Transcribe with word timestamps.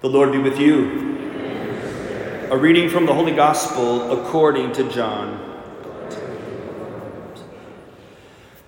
The 0.00 0.08
Lord 0.08 0.30
be 0.30 0.38
with 0.38 0.60
you. 0.60 1.18
A 2.52 2.56
reading 2.56 2.88
from 2.88 3.04
the 3.04 3.12
Holy 3.12 3.32
Gospel 3.32 4.12
according 4.12 4.70
to 4.74 4.88
John. 4.88 5.44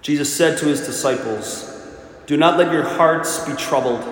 Jesus 0.03 0.35
said 0.35 0.59
to 0.59 0.65
his 0.65 0.85
disciples, 0.85 1.89
Do 2.27 2.37
not 2.37 2.59
let 2.59 2.73
your 2.73 2.83
hearts 2.83 3.47
be 3.47 3.55
troubled. 3.55 4.03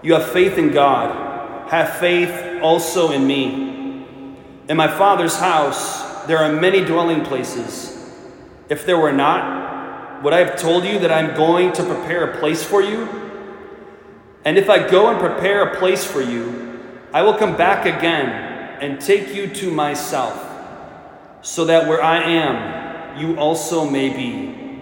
You 0.00 0.14
have 0.14 0.26
faith 0.32 0.56
in 0.56 0.72
God. 0.72 1.70
Have 1.70 1.98
faith 1.98 2.62
also 2.62 3.12
in 3.12 3.26
me. 3.26 4.06
In 4.70 4.76
my 4.78 4.88
Father's 4.88 5.36
house 5.36 6.24
there 6.24 6.38
are 6.38 6.50
many 6.50 6.82
dwelling 6.82 7.26
places. 7.26 7.94
If 8.70 8.86
there 8.86 8.98
were 8.98 9.12
not, 9.12 10.24
would 10.24 10.32
I 10.32 10.38
have 10.38 10.58
told 10.58 10.84
you 10.84 10.98
that 11.00 11.12
I'm 11.12 11.36
going 11.36 11.74
to 11.74 11.84
prepare 11.84 12.30
a 12.30 12.38
place 12.38 12.64
for 12.64 12.80
you? 12.80 13.27
And 14.48 14.56
if 14.56 14.70
I 14.70 14.88
go 14.88 15.10
and 15.10 15.20
prepare 15.20 15.60
a 15.60 15.76
place 15.76 16.02
for 16.02 16.22
you, 16.22 16.80
I 17.12 17.20
will 17.20 17.34
come 17.34 17.54
back 17.58 17.84
again 17.84 18.30
and 18.80 18.98
take 18.98 19.34
you 19.34 19.46
to 19.46 19.70
myself, 19.70 20.42
so 21.42 21.66
that 21.66 21.86
where 21.86 22.02
I 22.02 22.22
am, 22.22 23.20
you 23.20 23.36
also 23.38 23.84
may 23.84 24.08
be. 24.08 24.80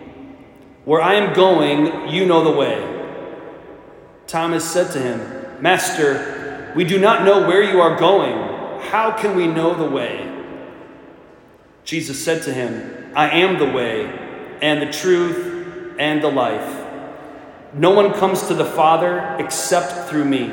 Where 0.84 1.02
I 1.02 1.14
am 1.14 1.34
going, 1.34 2.10
you 2.10 2.26
know 2.26 2.44
the 2.44 2.56
way. 2.56 2.78
Thomas 4.28 4.64
said 4.64 4.92
to 4.92 5.00
him, 5.00 5.60
Master, 5.60 6.72
we 6.76 6.84
do 6.84 7.00
not 7.00 7.24
know 7.24 7.48
where 7.48 7.64
you 7.64 7.80
are 7.80 7.98
going. 7.98 8.82
How 8.82 9.18
can 9.18 9.34
we 9.34 9.48
know 9.48 9.74
the 9.74 9.90
way? 9.90 10.32
Jesus 11.82 12.24
said 12.24 12.44
to 12.44 12.54
him, 12.54 13.10
I 13.16 13.30
am 13.30 13.58
the 13.58 13.72
way, 13.72 14.06
and 14.62 14.80
the 14.80 14.92
truth, 14.92 15.96
and 15.98 16.22
the 16.22 16.30
life. 16.30 16.85
No 17.74 17.90
one 17.90 18.12
comes 18.14 18.46
to 18.48 18.54
the 18.54 18.64
Father 18.64 19.36
except 19.38 20.08
through 20.08 20.24
me. 20.24 20.52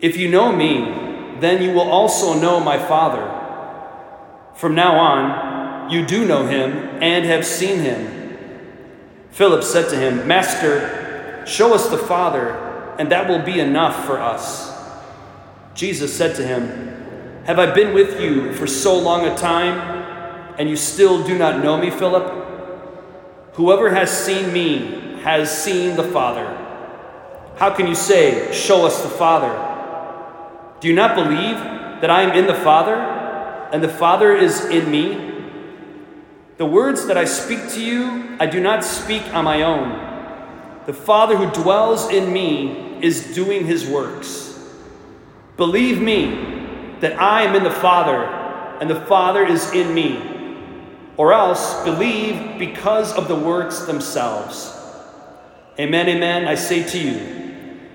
If 0.00 0.16
you 0.16 0.28
know 0.28 0.52
me, 0.52 1.38
then 1.40 1.62
you 1.62 1.72
will 1.72 1.90
also 1.90 2.38
know 2.40 2.60
my 2.60 2.78
Father. 2.78 3.32
From 4.56 4.74
now 4.74 4.98
on, 4.98 5.90
you 5.90 6.04
do 6.04 6.26
know 6.26 6.46
him 6.46 6.72
and 7.02 7.24
have 7.24 7.46
seen 7.46 7.80
him. 7.80 8.38
Philip 9.30 9.62
said 9.62 9.88
to 9.90 9.96
him, 9.96 10.26
Master, 10.26 11.44
show 11.46 11.74
us 11.74 11.88
the 11.88 11.98
Father, 11.98 12.50
and 12.98 13.10
that 13.12 13.28
will 13.28 13.42
be 13.42 13.60
enough 13.60 14.06
for 14.06 14.18
us. 14.18 14.74
Jesus 15.74 16.16
said 16.16 16.34
to 16.36 16.46
him, 16.46 17.44
Have 17.44 17.58
I 17.58 17.70
been 17.72 17.92
with 17.92 18.20
you 18.20 18.54
for 18.54 18.66
so 18.66 18.98
long 18.98 19.26
a 19.26 19.36
time, 19.36 19.78
and 20.58 20.70
you 20.70 20.76
still 20.76 21.22
do 21.22 21.36
not 21.36 21.62
know 21.62 21.76
me, 21.76 21.90
Philip? 21.90 22.44
Whoever 23.52 23.90
has 23.90 24.10
seen 24.10 24.52
me 24.52 25.15
has 25.26 25.50
seen 25.50 25.96
the 25.96 26.04
Father. 26.04 26.46
How 27.56 27.74
can 27.74 27.88
you 27.88 27.96
say, 27.96 28.52
Show 28.52 28.86
us 28.86 29.02
the 29.02 29.08
Father? 29.08 29.50
Do 30.78 30.86
you 30.86 30.94
not 30.94 31.16
believe 31.16 31.56
that 32.00 32.10
I 32.10 32.22
am 32.22 32.30
in 32.30 32.46
the 32.46 32.54
Father 32.54 32.94
and 32.94 33.82
the 33.82 33.88
Father 33.88 34.32
is 34.32 34.66
in 34.66 34.88
me? 34.88 35.42
The 36.58 36.64
words 36.64 37.08
that 37.08 37.16
I 37.16 37.24
speak 37.24 37.58
to 37.70 37.82
you, 37.82 38.36
I 38.38 38.46
do 38.46 38.60
not 38.60 38.84
speak 38.84 39.24
on 39.34 39.44
my 39.44 39.62
own. 39.62 40.86
The 40.86 40.94
Father 40.94 41.36
who 41.36 41.50
dwells 41.50 42.08
in 42.08 42.32
me 42.32 43.00
is 43.02 43.34
doing 43.34 43.66
his 43.66 43.84
works. 43.84 44.56
Believe 45.56 46.00
me 46.00 46.96
that 47.00 47.20
I 47.20 47.42
am 47.42 47.56
in 47.56 47.64
the 47.64 47.72
Father 47.72 48.26
and 48.80 48.88
the 48.88 49.00
Father 49.06 49.44
is 49.44 49.72
in 49.72 49.92
me, 49.92 50.22
or 51.16 51.32
else 51.32 51.82
believe 51.82 52.60
because 52.60 53.12
of 53.12 53.26
the 53.26 53.34
works 53.34 53.80
themselves. 53.80 54.75
Amen, 55.78 56.08
amen. 56.08 56.48
I 56.48 56.54
say 56.54 56.82
to 56.82 56.98
you, 56.98 57.18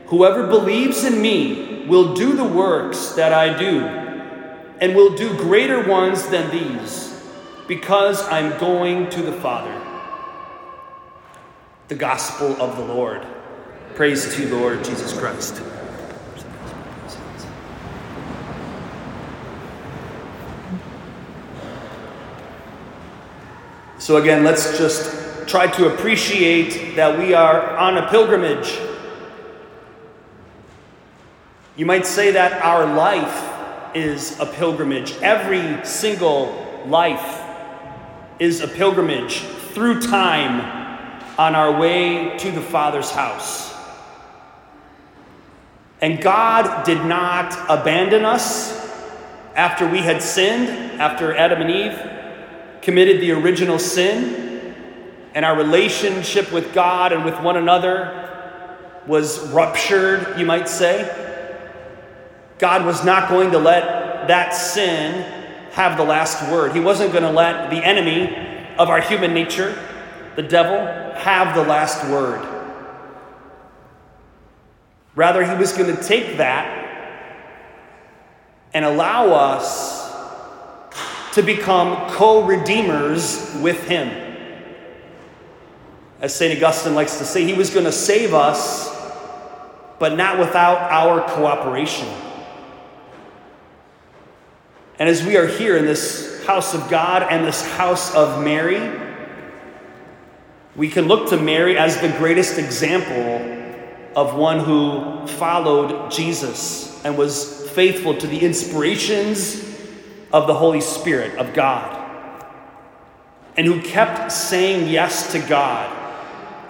whoever 0.05 0.45
believes 0.45 1.03
in 1.03 1.19
me 1.19 1.85
will 1.87 2.13
do 2.13 2.35
the 2.35 2.45
works 2.45 3.13
that 3.13 3.33
I 3.33 3.57
do, 3.57 3.79
and 4.79 4.95
will 4.95 5.15
do 5.15 5.35
greater 5.37 5.87
ones 5.87 6.27
than 6.27 6.51
these, 6.51 7.19
because 7.67 8.27
I'm 8.29 8.59
going 8.59 9.09
to 9.09 9.21
the 9.23 9.33
Father. 9.33 9.75
The 11.87 11.95
Gospel 11.95 12.61
of 12.61 12.77
the 12.77 12.85
Lord. 12.85 13.25
Praise 13.95 14.35
to 14.35 14.43
you, 14.43 14.55
Lord 14.55 14.83
Jesus 14.83 15.17
Christ. 15.17 15.61
So, 23.97 24.17
again, 24.17 24.43
let's 24.43 24.77
just 24.77 25.30
try 25.51 25.67
to 25.67 25.93
appreciate 25.93 26.95
that 26.95 27.19
we 27.19 27.33
are 27.33 27.75
on 27.75 27.97
a 27.97 28.07
pilgrimage. 28.09 28.79
You 31.75 31.85
might 31.85 32.05
say 32.05 32.31
that 32.31 32.61
our 32.61 32.85
life 32.85 33.93
is 33.93 34.39
a 34.39 34.45
pilgrimage. 34.45 35.11
Every 35.17 35.85
single 35.85 36.85
life 36.87 37.41
is 38.39 38.61
a 38.61 38.67
pilgrimage 38.69 39.39
through 39.73 39.99
time 39.99 40.61
on 41.37 41.53
our 41.53 41.77
way 41.77 42.37
to 42.37 42.51
the 42.51 42.61
Father's 42.61 43.11
house. 43.11 43.75
And 45.99 46.21
God 46.21 46.85
did 46.85 47.03
not 47.05 47.57
abandon 47.69 48.23
us 48.23 48.71
after 49.53 49.85
we 49.85 49.97
had 49.97 50.23
sinned, 50.23 51.01
after 51.01 51.35
Adam 51.35 51.59
and 51.61 51.69
Eve 51.69 52.81
committed 52.81 53.19
the 53.19 53.33
original 53.33 53.77
sin 53.77 54.50
and 55.33 55.45
our 55.45 55.55
relationship 55.55 56.51
with 56.51 56.73
God 56.73 57.13
and 57.13 57.23
with 57.23 57.39
one 57.41 57.57
another 57.57 58.29
was 59.07 59.49
ruptured, 59.49 60.37
you 60.37 60.45
might 60.45 60.67
say. 60.67 61.17
God 62.59 62.85
was 62.85 63.03
not 63.03 63.29
going 63.29 63.51
to 63.51 63.57
let 63.57 64.27
that 64.27 64.51
sin 64.51 65.23
have 65.71 65.97
the 65.97 66.03
last 66.03 66.51
word. 66.51 66.73
He 66.73 66.79
wasn't 66.79 67.11
going 67.11 67.23
to 67.23 67.31
let 67.31 67.69
the 67.69 67.77
enemy 67.77 68.35
of 68.77 68.89
our 68.89 69.01
human 69.01 69.33
nature, 69.33 69.77
the 70.35 70.43
devil, 70.43 70.77
have 71.15 71.55
the 71.55 71.63
last 71.63 72.07
word. 72.09 72.47
Rather, 75.15 75.45
he 75.45 75.55
was 75.55 75.73
going 75.73 75.95
to 75.95 76.03
take 76.03 76.37
that 76.37 76.77
and 78.73 78.85
allow 78.85 79.29
us 79.29 80.11
to 81.33 81.41
become 81.41 82.09
co 82.11 82.45
redeemers 82.45 83.55
with 83.61 83.87
him. 83.87 84.20
As 86.21 86.35
St. 86.35 86.55
Augustine 86.55 86.93
likes 86.93 87.17
to 87.17 87.25
say, 87.25 87.43
he 87.43 87.53
was 87.53 87.71
going 87.71 87.85
to 87.85 87.91
save 87.91 88.35
us, 88.35 88.95
but 89.97 90.15
not 90.15 90.37
without 90.37 90.77
our 90.91 91.27
cooperation. 91.27 92.07
And 94.99 95.09
as 95.09 95.25
we 95.25 95.35
are 95.35 95.47
here 95.47 95.77
in 95.77 95.85
this 95.85 96.45
house 96.45 96.75
of 96.75 96.87
God 96.91 97.23
and 97.23 97.43
this 97.43 97.65
house 97.71 98.13
of 98.13 98.43
Mary, 98.43 98.99
we 100.75 100.89
can 100.89 101.07
look 101.07 101.29
to 101.29 101.37
Mary 101.37 101.75
as 101.75 101.99
the 101.99 102.09
greatest 102.09 102.59
example 102.59 103.57
of 104.15 104.35
one 104.35 104.59
who 104.59 105.25
followed 105.25 106.11
Jesus 106.11 107.03
and 107.03 107.17
was 107.17 107.67
faithful 107.71 108.15
to 108.15 108.27
the 108.27 108.39
inspirations 108.39 109.59
of 110.31 110.45
the 110.45 110.53
Holy 110.53 110.81
Spirit 110.81 111.35
of 111.39 111.53
God, 111.55 111.97
and 113.57 113.65
who 113.65 113.81
kept 113.81 114.31
saying 114.31 114.87
yes 114.87 115.31
to 115.31 115.39
God 115.39 115.97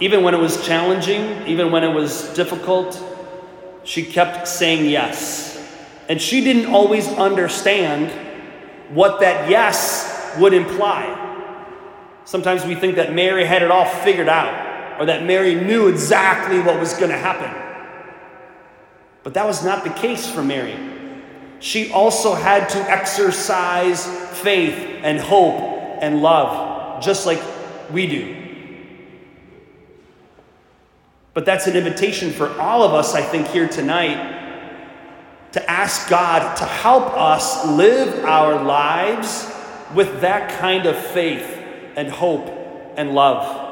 even 0.01 0.23
when 0.23 0.34
it 0.34 0.39
was 0.39 0.66
challenging, 0.66 1.45
even 1.47 1.72
when 1.72 1.84
it 1.84 1.94
was 1.94 2.34
difficult, 2.34 3.01
she 3.84 4.03
kept 4.03 4.47
saying 4.47 4.89
yes. 4.89 5.63
And 6.09 6.19
she 6.19 6.44
didn't 6.44 6.73
always 6.73 7.07
understand 7.07 8.11
what 8.90 9.19
that 9.22 9.47
yes 9.47 10.35
would 10.40 10.53
imply. 10.53 11.19
Sometimes 12.25 12.66
we 12.66 12.73
think 12.73 12.95
that 12.95 13.13
Mary 13.13 13.45
had 13.45 13.61
it 13.61 13.69
all 13.69 13.85
figured 13.85 14.28
out, 14.28 15.00
or 15.00 15.06
that 15.06 15.23
Mary 15.23 15.53
knew 15.53 15.88
exactly 15.88 16.59
what 16.59 16.79
was 16.79 16.94
going 16.94 17.11
to 17.11 17.17
happen. 17.17 17.51
But 19.23 19.35
that 19.35 19.45
was 19.45 19.63
not 19.63 19.84
the 19.84 19.91
case 19.91 20.28
for 20.29 20.43
Mary. 20.43 20.76
She 21.59 21.91
also 21.91 22.34
had 22.34 22.70
to 22.70 22.79
exercise 22.90 24.08
faith 24.40 24.73
and 25.03 25.20
hope 25.20 25.59
and 26.02 26.23
love, 26.23 27.03
just 27.03 27.28
like 27.28 27.41
we 27.91 28.08
do. 28.08 28.41
But 31.33 31.45
that's 31.45 31.67
an 31.67 31.78
invitation 31.78 32.31
for 32.31 32.49
all 32.59 32.83
of 32.83 32.93
us, 32.93 33.16
I 33.16 33.22
think, 33.22 33.47
here 33.47 33.67
tonight 33.67 34.39
to 35.53 35.69
ask 35.69 36.09
God 36.09 36.55
to 36.57 36.66
help 36.66 37.13
us 37.13 37.67
live 37.67 38.25
our 38.25 38.63
lives 38.63 39.51
with 39.93 40.22
that 40.22 40.59
kind 40.59 40.85
of 40.85 40.97
faith 40.97 41.45
and 41.95 42.09
hope 42.09 42.47
and 42.97 43.13
love. 43.13 43.69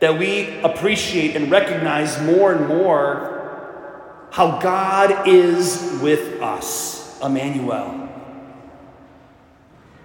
That 0.00 0.18
we 0.18 0.60
appreciate 0.60 1.36
and 1.36 1.50
recognize 1.50 2.20
more 2.22 2.52
and 2.52 2.66
more 2.66 4.28
how 4.32 4.60
God 4.60 5.28
is 5.28 5.98
with 6.02 6.40
us, 6.40 7.20
Emmanuel. 7.22 8.08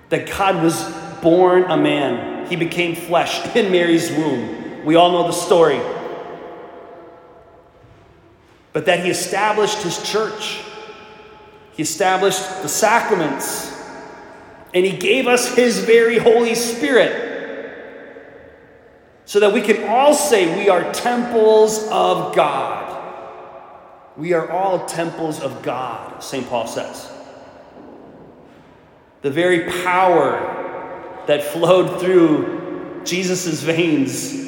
That 0.09 0.29
God 0.29 0.61
was 0.61 0.83
born 1.21 1.63
a 1.63 1.77
man, 1.77 2.47
he 2.47 2.55
became 2.55 2.95
flesh 2.95 3.55
in 3.55 3.71
Mary's 3.71 4.11
womb 4.11 4.64
we 4.85 4.95
all 4.95 5.11
know 5.11 5.27
the 5.27 5.33
story. 5.33 5.81
but 8.75 8.87
that 8.87 9.05
he 9.05 9.09
established 9.09 9.83
his 9.83 10.03
church. 10.03 10.59
He 11.71 11.83
established 11.83 12.61
the 12.61 12.67
sacraments, 12.67 13.73
and 14.73 14.85
he 14.85 14.97
gave 14.97 15.27
us 15.27 15.55
his 15.55 15.79
very 15.79 16.17
Holy 16.17 16.55
Spirit 16.55 17.21
so 19.23 19.39
that 19.39 19.53
we 19.53 19.61
can 19.61 19.87
all 19.87 20.13
say 20.13 20.61
we 20.61 20.67
are 20.67 20.91
temples 20.91 21.87
of 21.89 22.35
God. 22.35 23.01
We 24.17 24.33
are 24.33 24.51
all 24.51 24.85
temples 24.85 25.39
of 25.39 25.63
God, 25.63 26.21
St. 26.21 26.45
Paul 26.45 26.67
says. 26.67 27.09
The 29.21 29.31
very 29.31 29.71
power 29.83 31.23
that 31.27 31.45
flowed 31.45 32.01
through 32.01 33.03
Jesus' 33.05 33.61
veins 33.61 34.44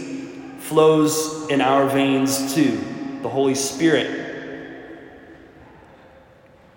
flows 0.68 1.48
in 1.50 1.62
our 1.62 1.88
veins 1.88 2.54
too, 2.54 2.78
the 3.22 3.30
Holy 3.30 3.56
Spirit. 3.56 4.26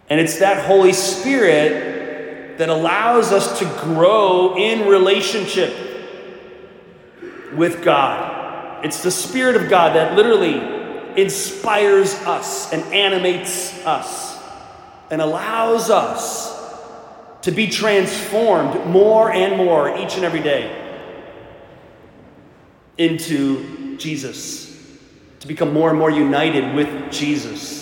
And 0.08 0.20
it's 0.20 0.38
that 0.38 0.64
Holy 0.66 0.92
Spirit 0.92 2.58
that 2.58 2.68
allows 2.68 3.32
us 3.32 3.58
to 3.58 3.64
grow 3.82 4.56
in 4.56 4.88
relationship 4.88 5.74
with 7.54 7.82
God. 7.82 8.84
It's 8.84 9.02
the 9.02 9.10
Spirit 9.10 9.56
of 9.56 9.68
God 9.68 9.96
that 9.96 10.14
literally 10.14 11.20
inspires 11.20 12.14
us 12.14 12.72
and 12.72 12.82
animates 12.92 13.74
us 13.84 14.38
and 15.10 15.20
allows 15.20 15.90
us 15.90 16.58
to 17.42 17.50
be 17.50 17.66
transformed 17.68 18.86
more 18.86 19.32
and 19.32 19.56
more 19.56 19.96
each 19.98 20.14
and 20.16 20.24
every 20.24 20.42
day 20.42 20.76
into 22.98 23.79
Jesus, 24.00 24.76
to 25.40 25.46
become 25.46 25.72
more 25.72 25.90
and 25.90 25.98
more 25.98 26.10
united 26.10 26.74
with 26.74 27.12
Jesus. 27.12 27.80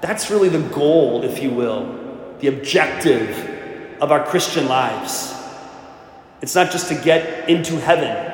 That's 0.00 0.30
really 0.30 0.48
the 0.48 0.66
goal, 0.70 1.24
if 1.24 1.42
you 1.42 1.50
will, 1.50 2.36
the 2.40 2.48
objective 2.48 3.98
of 4.00 4.10
our 4.10 4.24
Christian 4.24 4.66
lives. 4.66 5.34
It's 6.40 6.54
not 6.54 6.70
just 6.70 6.88
to 6.88 6.94
get 6.94 7.50
into 7.50 7.78
heaven. 7.78 8.28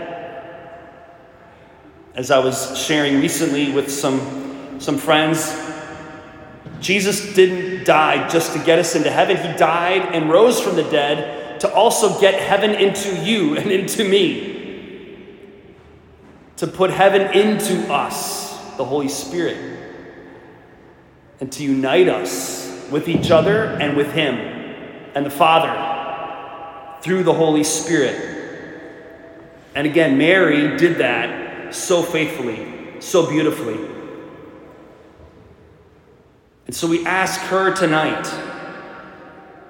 As 2.14 2.30
I 2.30 2.38
was 2.38 2.78
sharing 2.78 3.20
recently 3.20 3.72
with 3.72 3.90
some, 3.90 4.80
some 4.80 4.96
friends, 4.96 5.54
Jesus 6.80 7.34
didn't 7.34 7.84
die 7.84 8.28
just 8.28 8.52
to 8.52 8.62
get 8.64 8.78
us 8.78 8.94
into 8.94 9.10
heaven. 9.10 9.36
He 9.36 9.58
died 9.58 10.14
and 10.14 10.30
rose 10.30 10.60
from 10.60 10.76
the 10.76 10.84
dead 10.84 11.60
to 11.60 11.72
also 11.72 12.20
get 12.20 12.34
heaven 12.34 12.70
into 12.70 13.14
you 13.24 13.56
and 13.56 13.70
into 13.70 14.04
me. 14.04 14.55
To 16.56 16.66
put 16.66 16.90
heaven 16.90 17.32
into 17.36 17.92
us, 17.92 18.50
the 18.76 18.84
Holy 18.84 19.08
Spirit, 19.08 19.58
and 21.40 21.52
to 21.52 21.62
unite 21.62 22.08
us 22.08 22.88
with 22.90 23.08
each 23.08 23.30
other 23.30 23.64
and 23.64 23.96
with 23.96 24.12
Him 24.12 24.34
and 25.14 25.26
the 25.26 25.30
Father 25.30 27.00
through 27.02 27.24
the 27.24 27.34
Holy 27.34 27.64
Spirit. 27.64 28.36
And 29.74 29.86
again, 29.86 30.16
Mary 30.16 30.76
did 30.78 30.98
that 30.98 31.74
so 31.74 32.02
faithfully, 32.02 33.00
so 33.00 33.28
beautifully. 33.28 33.78
And 36.66 36.74
so 36.74 36.88
we 36.88 37.04
ask 37.06 37.40
her 37.42 37.74
tonight 37.74 38.24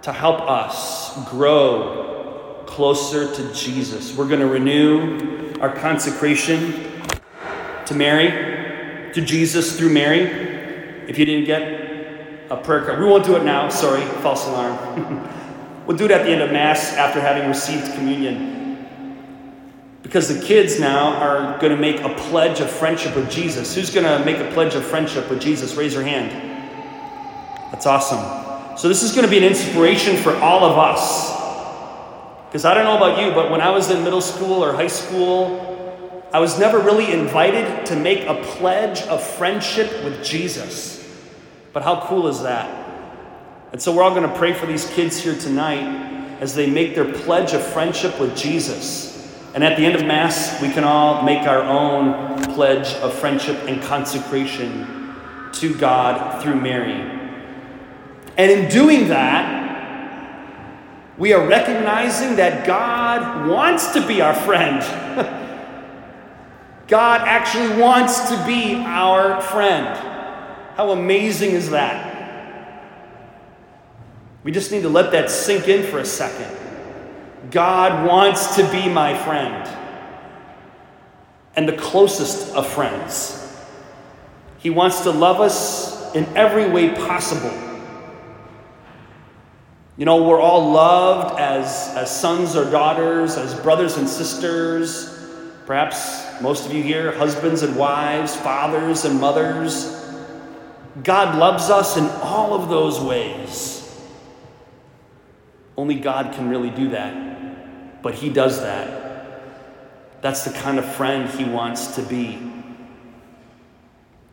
to 0.03 0.12
help 0.12 0.41
us 0.43 1.29
grow 1.29 2.62
closer 2.67 3.35
to 3.35 3.53
Jesus. 3.53 4.17
We're 4.17 4.29
going 4.29 4.41
to 4.41 4.47
renew 4.47 5.46
our 5.61 5.75
consecration 5.75 6.73
to 7.87 7.94
Mary, 7.94 9.12
to 9.12 9.20
Jesus 9.20 9.79
through 9.79 9.91
Mary. 9.91 10.20
If 11.08 11.19
you 11.19 11.25
didn't 11.25 11.47
get 11.47 12.50
a 12.50 12.56
prayer 12.56 12.85
card, 12.85 12.99
we 13.00 13.06
won't 13.06 13.25
do 13.25 13.37
it 13.37 13.44
now. 13.44 13.69
Sorry, 13.69 14.03
false 14.23 14.47
alarm. 14.47 15.29
we'll 15.87 15.97
do 15.97 16.05
it 16.05 16.11
at 16.11 16.25
the 16.25 16.31
end 16.31 16.43
of 16.43 16.53
Mass 16.53 16.93
after 16.94 17.20
having 17.20 17.49
received 17.49 17.93
communion. 17.94 18.87
Because 20.03 20.29
the 20.29 20.44
kids 20.44 20.79
now 20.79 21.14
are 21.14 21.59
going 21.59 21.75
to 21.75 21.81
make 21.81 22.00
a 22.00 22.14
pledge 22.14 22.61
of 22.61 22.70
friendship 22.70 23.17
with 23.17 23.31
Jesus. 23.31 23.75
Who's 23.75 23.91
going 23.91 24.06
to 24.06 24.25
make 24.25 24.38
a 24.38 24.50
pledge 24.52 24.75
of 24.75 24.85
friendship 24.85 25.29
with 25.29 25.41
Jesus? 25.41 25.75
Raise 25.75 25.94
your 25.94 26.05
hand. 26.05 26.31
That's 27.73 27.87
awesome. 27.87 28.79
So, 28.79 28.88
this 28.88 29.02
is 29.02 29.12
going 29.12 29.25
to 29.25 29.31
be 29.31 29.38
an 29.38 29.44
inspiration 29.44 30.17
for 30.17 30.37
all 30.37 30.64
of 30.64 30.79
us. 30.79 31.36
Because 32.56 32.64
I 32.64 32.73
don't 32.73 32.85
know 32.85 32.97
about 32.97 33.20
you, 33.20 33.32
but 33.32 33.50
when 33.50 33.61
I 33.61 33.69
was 33.69 33.91
in 33.91 34.03
middle 34.03 34.23
school 34.23 34.64
or 34.64 34.73
high 34.73 34.87
school, 34.87 36.25
I 36.32 36.41
was 36.41 36.58
never 36.58 36.79
really 36.79 37.12
invited 37.12 37.85
to 37.85 37.97
make 37.97 38.25
a 38.26 38.43
pledge 38.43 39.03
of 39.03 39.23
friendship 39.23 40.03
with 40.03 40.25
Jesus. 40.25 41.06
But 41.75 41.82
how 41.82 42.06
cool 42.06 42.29
is 42.29 42.43
that? 42.44 42.67
And 43.73 43.82
so, 43.82 43.94
we're 43.94 44.03
all 44.03 44.14
going 44.14 44.26
to 44.26 44.38
pray 44.38 44.55
for 44.55 44.64
these 44.64 44.88
kids 44.93 45.19
here 45.19 45.35
tonight 45.35 46.38
as 46.41 46.55
they 46.55 46.67
make 46.70 46.94
their 46.94 47.12
pledge 47.12 47.53
of 47.53 47.62
friendship 47.62 48.19
with 48.19 48.35
Jesus. 48.35 49.38
And 49.52 49.62
at 49.62 49.76
the 49.76 49.85
end 49.85 49.94
of 49.94 50.06
Mass, 50.06 50.59
we 50.62 50.70
can 50.70 50.82
all 50.82 51.25
make 51.25 51.47
our 51.47 51.61
own 51.61 52.43
pledge 52.55 52.94
of 53.02 53.12
friendship 53.12 53.59
and 53.69 53.82
consecration 53.82 55.14
to 55.52 55.75
God 55.75 56.43
through 56.43 56.59
Mary. 56.59 56.94
And 58.38 58.50
in 58.50 58.70
doing 58.70 59.09
that, 59.09 59.56
we 61.19 61.33
are 61.33 61.47
recognizing 61.47 62.37
that 62.37 62.67
God 62.67 63.49
wants 63.49 63.93
to 63.93 64.07
be 64.07 64.21
our 64.21 64.35
friend. 64.35 64.83
God 66.89 67.23
actually 67.23 67.81
wants 67.81 68.29
to 68.29 68.47
be 68.47 68.75
our 68.75 69.41
friend. 69.41 69.97
How 70.77 70.91
amazing 70.91 71.53
is 71.53 71.71
that? 71.71 72.13
We 74.45 74.53
just 74.53 74.71
need 74.71 74.83
to 74.83 74.89
let 74.89 75.11
that 75.13 75.31
sink 75.31 75.69
in 75.69 75.91
for 75.91 75.99
a 75.99 76.05
second. 76.05 76.55
God 77.51 78.07
wants 78.07 78.57
to 78.57 78.71
be 78.71 78.89
my 78.89 79.17
friend 79.25 79.67
and 81.57 81.69
the 81.69 81.77
closest 81.77 82.55
of 82.55 82.67
friends. 82.67 83.43
He 84.59 84.71
wants 84.71 85.01
to 85.01 85.11
love 85.11 85.41
us 85.41 86.15
in 86.15 86.25
every 86.37 86.69
way 86.69 86.91
possible. 86.91 87.75
You 89.97 90.05
know, 90.05 90.29
we're 90.29 90.41
all 90.41 90.73
loved 90.73 91.39
as, 91.41 91.93
as 91.97 92.15
sons 92.15 92.55
or 92.55 92.71
daughters, 92.71 93.37
as 93.37 93.55
brothers 93.61 93.97
and 93.97 94.09
sisters. 94.09 95.13
Perhaps 95.65 96.41
most 96.41 96.67
of 96.67 96.75
you 96.75 96.83
here, 96.83 97.13
husbands 97.13 97.63
and 97.63 97.77
wives, 97.77 98.37
fathers 98.37 99.05
and 99.05 99.21
mothers. 99.21 99.93
God 101.03 101.38
loves 101.38 101.71
us 101.71 101.97
in 101.97 102.05
all 102.23 102.55
of 102.55 102.69
those 102.69 103.00
ways. 103.00 103.83
Only 105.76 105.97
God 105.97 106.35
can 106.35 106.49
really 106.49 106.71
do 106.71 106.91
that 106.91 107.26
but 108.07 108.15
He 108.15 108.31
does 108.31 108.61
that. 108.61 109.43
That's 110.21 110.45
the 110.45 110.53
kind 110.53 110.79
of 110.79 110.85
friend 110.95 111.29
He 111.29 111.43
wants 111.43 111.97
to 111.97 112.03
be. 112.03 112.37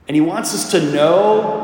And 0.08 0.14
He 0.14 0.22
wants 0.22 0.54
us 0.54 0.70
to 0.74 0.92
know 0.92 1.63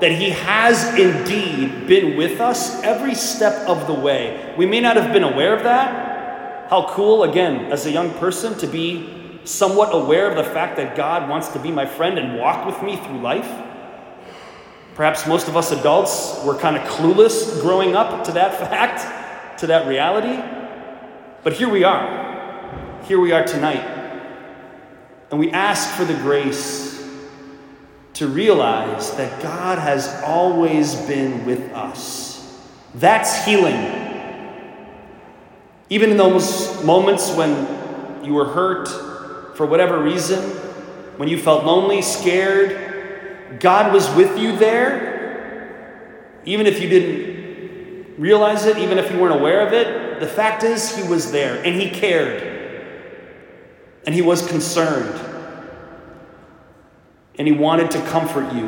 that 0.00 0.12
He 0.12 0.30
has 0.30 0.98
indeed 0.98 1.86
been 1.86 2.16
with 2.16 2.40
us 2.40 2.82
every 2.82 3.14
step 3.14 3.68
of 3.68 3.86
the 3.86 3.94
way. 3.94 4.54
We 4.58 4.66
may 4.66 4.80
not 4.80 4.96
have 4.96 5.12
been 5.12 5.24
aware 5.24 5.56
of 5.56 5.62
that. 5.64 6.70
How 6.70 6.88
cool, 6.90 7.24
again, 7.24 7.72
as 7.72 7.86
a 7.86 7.90
young 7.90 8.10
person, 8.14 8.58
to 8.58 8.66
be 8.66 9.40
somewhat 9.44 9.94
aware 9.94 10.30
of 10.30 10.36
the 10.36 10.44
fact 10.44 10.76
that 10.76 10.96
God 10.96 11.28
wants 11.28 11.48
to 11.48 11.58
be 11.58 11.70
my 11.70 11.86
friend 11.86 12.18
and 12.18 12.38
walk 12.38 12.66
with 12.66 12.82
me 12.82 12.96
through 12.96 13.20
life. 13.20 13.50
Perhaps 14.94 15.26
most 15.26 15.48
of 15.48 15.56
us 15.56 15.72
adults 15.72 16.42
were 16.44 16.56
kind 16.56 16.76
of 16.76 16.82
clueless 16.84 17.60
growing 17.60 17.94
up 17.94 18.24
to 18.24 18.32
that 18.32 18.58
fact, 18.58 19.58
to 19.60 19.66
that 19.66 19.86
reality. 19.86 20.42
But 21.42 21.52
here 21.52 21.68
we 21.68 21.84
are. 21.84 23.02
Here 23.04 23.20
we 23.20 23.32
are 23.32 23.44
tonight. 23.44 23.84
And 25.30 25.38
we 25.38 25.50
ask 25.50 25.90
for 25.96 26.04
the 26.04 26.14
grace 26.14 27.03
to 28.14 28.28
realize 28.28 29.10
that 29.16 29.42
God 29.42 29.78
has 29.78 30.08
always 30.22 30.94
been 30.94 31.44
with 31.44 31.60
us. 31.72 32.62
That's 32.94 33.44
healing. 33.44 34.02
Even 35.90 36.10
in 36.10 36.16
those 36.16 36.82
moments 36.84 37.34
when 37.34 38.24
you 38.24 38.34
were 38.34 38.46
hurt 38.46 38.88
for 39.56 39.66
whatever 39.66 39.98
reason, 40.00 40.40
when 41.16 41.28
you 41.28 41.38
felt 41.38 41.64
lonely, 41.64 42.02
scared, 42.02 43.60
God 43.60 43.92
was 43.92 44.08
with 44.14 44.38
you 44.38 44.56
there. 44.56 46.40
Even 46.44 46.66
if 46.66 46.80
you 46.80 46.88
didn't 46.88 48.18
realize 48.18 48.64
it, 48.64 48.78
even 48.78 48.98
if 48.98 49.10
you 49.10 49.18
weren't 49.18 49.38
aware 49.38 49.66
of 49.66 49.72
it, 49.72 50.20
the 50.20 50.26
fact 50.26 50.62
is, 50.62 50.96
he 50.96 51.06
was 51.08 51.32
there 51.32 51.62
and 51.64 51.80
he 51.80 51.90
cared 51.90 52.52
and 54.06 54.14
he 54.14 54.22
was 54.22 54.46
concerned 54.46 55.33
and 57.38 57.48
he 57.48 57.52
wanted 57.52 57.90
to 57.92 58.00
comfort 58.06 58.52
you. 58.52 58.66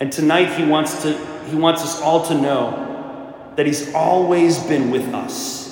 And 0.00 0.12
tonight 0.12 0.58
he 0.58 0.64
wants 0.64 1.02
to 1.02 1.12
he 1.46 1.56
wants 1.56 1.82
us 1.82 2.00
all 2.02 2.26
to 2.26 2.34
know 2.34 3.34
that 3.56 3.66
he's 3.66 3.94
always 3.94 4.58
been 4.64 4.90
with 4.90 5.14
us. 5.14 5.66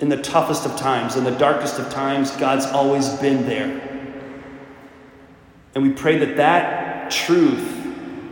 In 0.00 0.08
the 0.08 0.20
toughest 0.20 0.66
of 0.66 0.76
times, 0.76 1.14
in 1.14 1.24
the 1.24 1.30
darkest 1.30 1.78
of 1.78 1.90
times, 1.90 2.30
God's 2.32 2.66
always 2.66 3.08
been 3.20 3.46
there. 3.46 3.80
And 5.74 5.84
we 5.84 5.90
pray 5.90 6.18
that 6.18 6.36
that 6.36 7.10
truth 7.10 7.78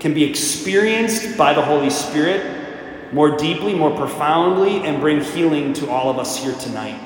can 0.00 0.14
be 0.14 0.24
experienced 0.24 1.36
by 1.36 1.52
the 1.52 1.62
Holy 1.62 1.90
Spirit 1.90 3.12
more 3.12 3.36
deeply, 3.36 3.74
more 3.74 3.94
profoundly, 3.94 4.82
and 4.82 5.00
bring 5.00 5.20
healing 5.20 5.72
to 5.74 5.90
all 5.90 6.10
of 6.10 6.18
us 6.18 6.42
here 6.42 6.54
tonight. 6.54 7.00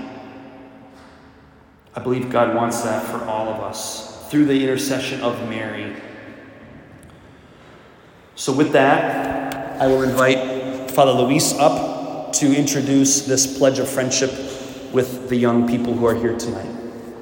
I 1.95 2.01
believe 2.01 2.31
God 2.31 2.55
wants 2.55 2.83
that 2.83 3.05
for 3.07 3.23
all 3.25 3.49
of 3.49 3.61
us 3.61 4.14
through 4.35 4.47
the 4.47 4.65
intercession 4.65 5.21
of 5.21 5.49
Mary. 5.49 5.95
So, 8.35 8.53
with 8.53 8.73
that, 8.73 9.81
I 9.81 9.87
will 9.87 10.03
invite 10.03 10.91
Father 10.91 11.13
Luis 11.13 11.53
up 11.53 12.33
to 12.33 12.53
introduce 12.53 13.27
this 13.27 13.57
pledge 13.57 13.79
of 13.79 13.89
friendship 13.89 14.33
with 14.93 15.29
the 15.29 15.37
young 15.37 15.69
people 15.69 15.95
who 15.95 16.05
are 16.05 16.17
here 16.17 16.37
tonight. 16.37 16.74